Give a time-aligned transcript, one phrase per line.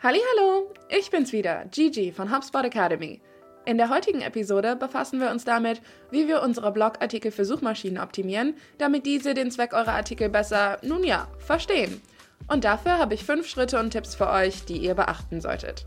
[0.00, 3.20] Hallo, ich bin's wieder, Gigi von HubSpot Academy.
[3.64, 5.82] In der heutigen Episode befassen wir uns damit,
[6.12, 11.02] wie wir unsere Blogartikel für Suchmaschinen optimieren, damit diese den Zweck eurer Artikel besser, nun
[11.02, 12.00] ja, verstehen.
[12.46, 15.82] Und dafür habe ich fünf Schritte und Tipps für euch, die ihr beachten solltet.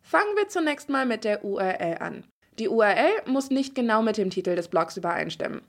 [0.00, 2.22] Fangen wir zunächst mal mit der URL an.
[2.60, 5.62] Die URL muss nicht genau mit dem Titel des Blogs übereinstimmen.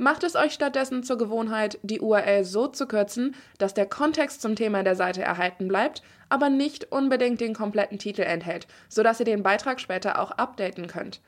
[0.00, 4.56] Macht es euch stattdessen zur Gewohnheit, die URL so zu kürzen, dass der Kontext zum
[4.56, 9.42] Thema der Seite erhalten bleibt, aber nicht unbedingt den kompletten Titel enthält, sodass ihr den
[9.42, 11.20] Beitrag später auch updaten könnt.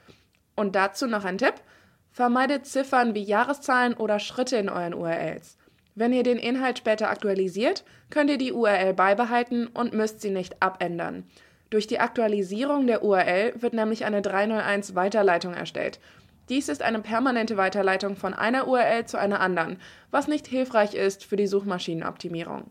[0.57, 1.53] Und dazu noch ein Tipp.
[2.13, 5.59] Vermeidet Ziffern wie Jahreszahlen oder Schritte in euren URLs.
[5.95, 10.63] Wenn ihr den Inhalt später aktualisiert, könnt ihr die URL beibehalten und müsst sie nicht
[10.63, 11.25] abändern.
[11.69, 16.01] Durch die Aktualisierung der URL wird nämlich eine 301 Weiterleitung erstellt
[16.53, 19.79] dies ist eine permanente Weiterleitung von einer URL zu einer anderen,
[20.11, 22.71] was nicht hilfreich ist für die Suchmaschinenoptimierung.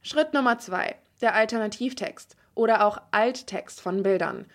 [0.00, 0.94] Schritt Nummer 2.
[1.20, 4.46] Der Alternativtext oder auch Alttext von Bildern.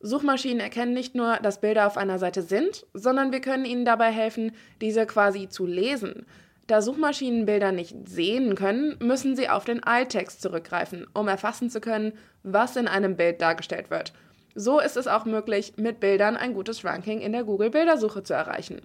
[0.00, 4.10] Suchmaschinen erkennen nicht nur, dass Bilder auf einer Seite sind, sondern wir können ihnen dabei
[4.10, 6.26] helfen, diese quasi zu lesen.
[6.66, 11.80] Da Suchmaschinen Bilder nicht sehen können, müssen sie auf den Alttext zurückgreifen, um erfassen zu
[11.80, 14.12] können, was in einem Bild dargestellt wird
[14.54, 18.82] so ist es auch möglich, mit Bildern ein gutes Ranking in der Google-Bildersuche zu erreichen.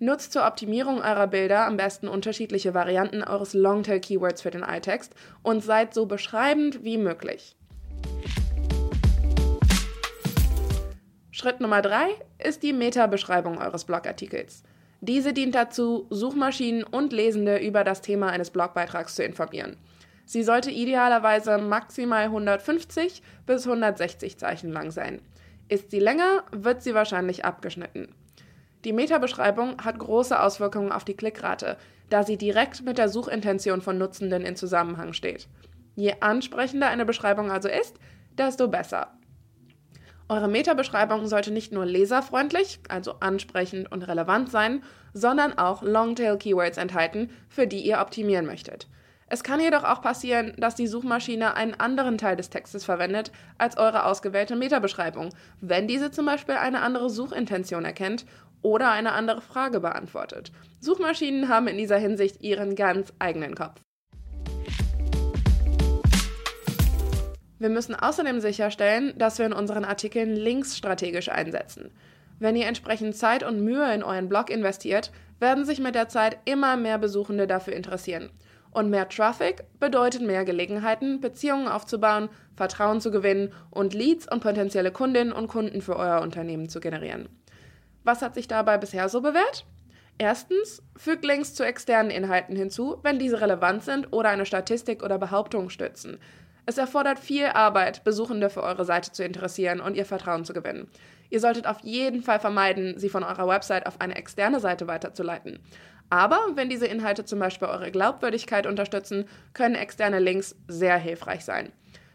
[0.00, 5.64] Nutzt zur Optimierung eurer Bilder am besten unterschiedliche Varianten eures Longtail-Keywords für den iText und
[5.64, 7.56] seid so beschreibend wie möglich.
[11.30, 14.62] Schritt Nummer 3 ist die Meta-Beschreibung eures Blogartikels.
[15.00, 19.76] Diese dient dazu, Suchmaschinen und Lesende über das Thema eines Blogbeitrags zu informieren.
[20.28, 25.22] Sie sollte idealerweise maximal 150 bis 160 Zeichen lang sein.
[25.70, 28.14] Ist sie länger, wird sie wahrscheinlich abgeschnitten.
[28.84, 31.78] Die Metabeschreibung hat große Auswirkungen auf die Klickrate,
[32.10, 35.48] da sie direkt mit der Suchintention von Nutzenden in Zusammenhang steht.
[35.96, 37.96] Je ansprechender eine Beschreibung also ist,
[38.36, 39.14] desto besser.
[40.28, 44.82] Eure Metabeschreibung sollte nicht nur leserfreundlich, also ansprechend und relevant sein,
[45.14, 48.88] sondern auch Longtail-Keywords enthalten, für die ihr optimieren möchtet.
[49.30, 53.76] Es kann jedoch auch passieren, dass die Suchmaschine einen anderen Teil des Textes verwendet als
[53.76, 58.24] eure ausgewählte Metabeschreibung, wenn diese zum Beispiel eine andere Suchintention erkennt
[58.62, 60.50] oder eine andere Frage beantwortet.
[60.80, 63.82] Suchmaschinen haben in dieser Hinsicht ihren ganz eigenen Kopf.
[67.58, 71.90] Wir müssen außerdem sicherstellen, dass wir in unseren Artikeln Links strategisch einsetzen.
[72.38, 76.38] Wenn ihr entsprechend Zeit und Mühe in euren Blog investiert, werden sich mit der Zeit
[76.46, 78.30] immer mehr Besuchende dafür interessieren.
[78.70, 84.92] Und mehr Traffic bedeutet mehr Gelegenheiten, Beziehungen aufzubauen, Vertrauen zu gewinnen und Leads und potenzielle
[84.92, 87.28] Kundinnen und Kunden für euer Unternehmen zu generieren.
[88.04, 89.66] Was hat sich dabei bisher so bewährt?
[90.18, 95.16] Erstens, fügt Links zu externen Inhalten hinzu, wenn diese relevant sind oder eine Statistik oder
[95.16, 96.18] Behauptung stützen.
[96.68, 100.90] Es erfordert viel Arbeit, Besuchende für eure Seite zu interessieren und ihr Vertrauen zu gewinnen.
[101.30, 105.60] Ihr solltet auf jeden Fall vermeiden, sie von eurer Website auf eine externe Seite weiterzuleiten.
[106.10, 109.24] Aber wenn diese Inhalte zum Beispiel eure Glaubwürdigkeit unterstützen,
[109.54, 111.72] können externe Links sehr hilfreich sein.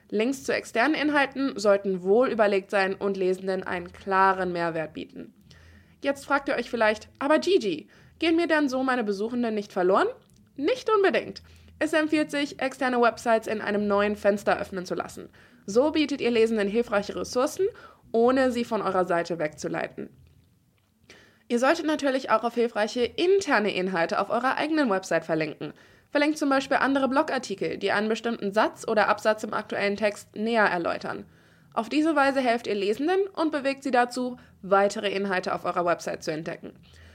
[0.10, 5.34] Links zu externen Inhalten sollten wohl überlegt sein und Lesenden einen klaren Mehrwert bieten.
[6.04, 7.88] Jetzt fragt ihr euch vielleicht, aber Gigi,
[8.20, 10.10] gehen mir dann so meine Besuchenden nicht verloren?
[10.56, 11.42] Nicht unbedingt.
[11.84, 15.28] Es empfiehlt sich, externe Websites in einem neuen Fenster öffnen zu lassen.
[15.66, 17.66] So bietet ihr Lesenden hilfreiche Ressourcen,
[18.14, 20.08] ohne sie von eurer Seite wegzuleiten.
[21.50, 25.74] Ihr solltet natürlich auch auf hilfreiche interne Inhalte auf eurer eigenen Website verlinken.
[26.10, 30.64] Verlinkt zum Beispiel andere Blogartikel, die einen bestimmten Satz oder Absatz im aktuellen Text näher
[30.64, 31.26] erläutern.
[31.74, 36.24] Auf diese Weise helft ihr Lesenden und bewegt sie dazu, weitere Inhalte auf eurer Website
[36.24, 36.72] zu entdecken.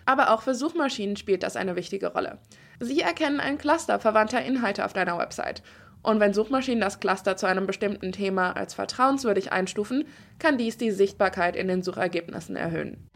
[0.08, 2.38] Aber auch für Suchmaschinen spielt das eine wichtige Rolle.
[2.80, 5.62] Sie erkennen ein Cluster verwandter Inhalte auf deiner Website.
[6.02, 10.06] Und wenn Suchmaschinen das Cluster zu einem bestimmten Thema als vertrauenswürdig einstufen,
[10.38, 13.06] kann dies die Sichtbarkeit in den Suchergebnissen erhöhen.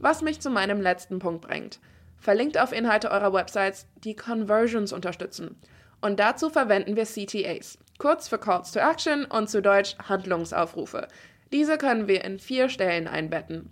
[0.00, 1.78] Was mich zu meinem letzten Punkt bringt.
[2.16, 5.54] Verlinkt auf Inhalte eurer Websites, die Conversions unterstützen.
[6.00, 11.06] Und dazu verwenden wir CTAs, kurz für Calls to Action und zu Deutsch Handlungsaufrufe.
[11.52, 13.70] Diese können wir in vier Stellen einbetten.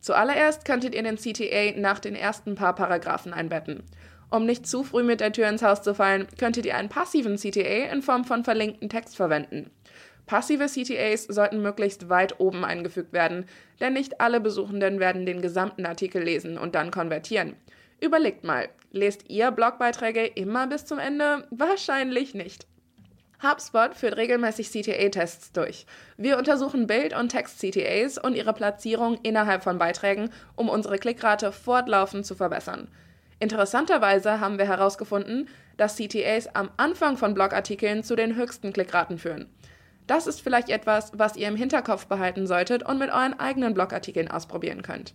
[0.00, 3.82] Zuallererst könntet ihr den CTA nach den ersten paar Paragraphen einbetten.
[4.30, 7.36] Um nicht zu früh mit der Tür ins Haus zu fallen, könntet ihr einen passiven
[7.36, 9.70] CTA in Form von verlinkten Text verwenden.
[10.26, 13.46] Passive CTAs sollten möglichst weit oben eingefügt werden,
[13.80, 17.56] denn nicht alle Besuchenden werden den gesamten Artikel lesen und dann konvertieren.
[18.00, 21.46] Überlegt mal, lest ihr Blogbeiträge immer bis zum Ende?
[21.50, 22.66] Wahrscheinlich nicht.
[23.44, 25.86] HubSpot führt regelmäßig CTA-Tests durch.
[26.16, 32.26] Wir untersuchen Bild- und Text-CTAs und ihre Platzierung innerhalb von Beiträgen, um unsere Klickrate fortlaufend
[32.26, 32.88] zu verbessern.
[33.38, 39.48] Interessanterweise haben wir herausgefunden, dass CTAs am Anfang von Blogartikeln zu den höchsten Klickraten führen.
[40.06, 44.30] Das ist vielleicht etwas, was ihr im Hinterkopf behalten solltet und mit euren eigenen Blogartikeln
[44.30, 45.14] ausprobieren könnt.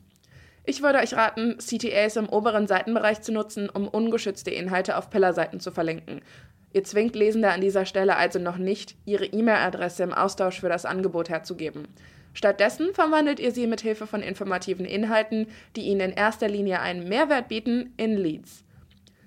[0.66, 5.60] Ich würde euch raten, CTAs im oberen Seitenbereich zu nutzen, um ungeschützte Inhalte auf Pillarseiten
[5.60, 6.22] zu verlinken.
[6.72, 10.86] Ihr zwingt Lesende an dieser Stelle also noch nicht, ihre E-Mail-Adresse im Austausch für das
[10.86, 11.88] Angebot herzugeben.
[12.34, 17.10] Stattdessen verwandelt ihr sie mit Hilfe von informativen Inhalten, die ihnen in erster Linie einen
[17.10, 18.64] Mehrwert bieten, in Leads.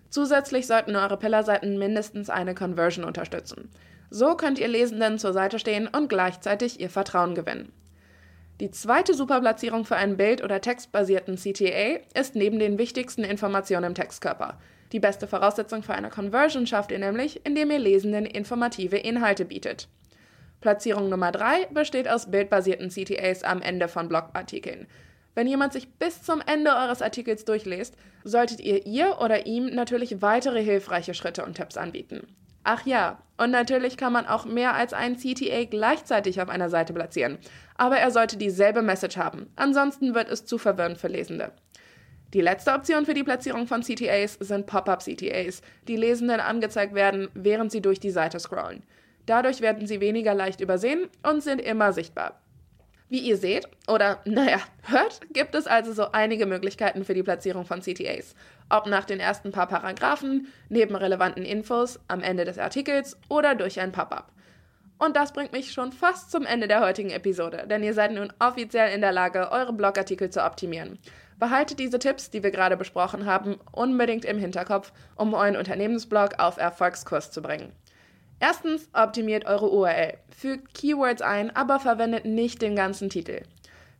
[0.08, 3.70] Zusätzlich sollten eure Pillarseiten mindestens eine Conversion unterstützen.
[4.10, 7.72] So könnt ihr Lesenden zur Seite stehen und gleichzeitig ihr Vertrauen gewinnen.
[8.60, 13.94] Die zweite Superplatzierung für einen bild- oder textbasierten CTA ist neben den wichtigsten Informationen im
[13.94, 14.58] Textkörper.
[14.92, 19.88] Die beste Voraussetzung für eine Conversion schafft ihr nämlich, indem ihr Lesenden informative Inhalte bietet.
[20.60, 24.86] Platzierung Nummer 3 besteht aus bildbasierten CTAs am Ende von Blogartikeln.
[25.34, 30.20] Wenn jemand sich bis zum Ende eures Artikels durchliest, solltet ihr ihr oder ihm natürlich
[30.20, 32.26] weitere hilfreiche Schritte und Tipps anbieten.
[32.64, 36.92] Ach ja, und natürlich kann man auch mehr als einen CTA gleichzeitig auf einer Seite
[36.92, 37.38] platzieren,
[37.76, 41.52] aber er sollte dieselbe Message haben, ansonsten wird es zu verwirrend für Lesende.
[42.34, 47.70] Die letzte Option für die Platzierung von CTAs sind Pop-up-CTAs, die Lesenden angezeigt werden, während
[47.70, 48.82] sie durch die Seite scrollen.
[49.26, 52.40] Dadurch werden sie weniger leicht übersehen und sind immer sichtbar.
[53.11, 57.67] Wie ihr seht oder naja, hört, gibt es also so einige Möglichkeiten für die Platzierung
[57.67, 58.34] von CTAs.
[58.70, 63.79] Ob nach den ersten paar Paragraphen, neben relevanten Infos, am Ende des Artikels oder durch
[63.79, 64.32] ein Pop-up.
[64.96, 68.32] Und das bringt mich schon fast zum Ende der heutigen Episode, denn ihr seid nun
[68.38, 70.99] offiziell in der Lage, eure Blogartikel zu optimieren.
[71.42, 76.56] Behaltet diese Tipps, die wir gerade besprochen haben, unbedingt im Hinterkopf, um euren Unternehmensblog auf
[76.56, 77.72] Erfolgskurs zu bringen.
[78.38, 80.18] Erstens, optimiert eure URL.
[80.30, 83.42] Fügt Keywords ein, aber verwendet nicht den ganzen Titel.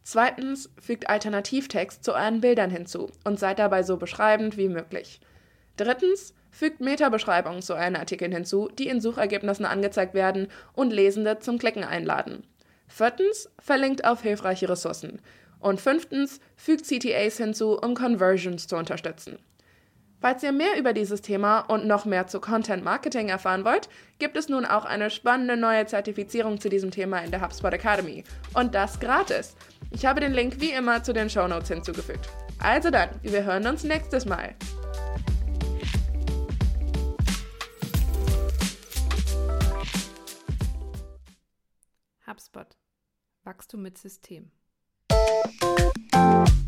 [0.05, 5.21] Zweitens, fügt Alternativtext zu euren Bildern hinzu und seid dabei so beschreibend wie möglich.
[5.77, 11.59] Drittens, fügt Meta-Beschreibungen zu euren Artikeln hinzu, die in Suchergebnissen angezeigt werden und Lesende zum
[11.59, 12.47] Klicken einladen.
[12.87, 15.21] Viertens, verlinkt auf hilfreiche Ressourcen.
[15.63, 19.39] Und fünftens, fügt CTAs hinzu, um Conversions zu unterstützen.
[20.21, 23.89] Falls ihr mehr über dieses Thema und noch mehr zu Content Marketing erfahren wollt,
[24.19, 28.25] gibt es nun auch eine spannende neue Zertifizierung zu diesem Thema in der HubSpot Academy.
[28.55, 29.57] Und das gratis.
[29.91, 32.29] Ich habe den Link wie immer zu den Show Notes hinzugefügt.
[32.59, 34.55] Also dann, wir hören uns nächstes Mal.
[42.27, 42.77] HubSpot.
[43.45, 44.51] Wachstum mit System.
[45.79, 46.62] Música